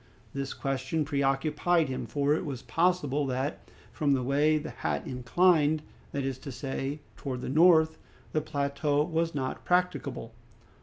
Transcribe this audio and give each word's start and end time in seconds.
This 0.33 0.55
question 0.55 1.05
preoccupied 1.05 1.87
him, 1.87 2.07
for 2.07 2.33
it 2.33 2.43
was 2.43 2.63
possible 2.63 3.27
that 3.27 3.69
from 3.91 4.13
the 4.13 4.23
way 4.23 4.57
the 4.57 4.71
hat 4.71 5.05
inclined, 5.05 5.83
that 6.11 6.23
is 6.23 6.39
to 6.39 6.51
say, 6.51 7.01
towards 7.15 7.43
the 7.43 7.49
north, 7.49 7.99
the 8.31 8.41
plateau 8.41 9.03
was 9.03 9.35
not 9.35 9.63
practicable. 9.63 10.33